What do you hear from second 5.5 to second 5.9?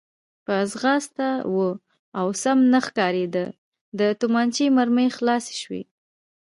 شوې.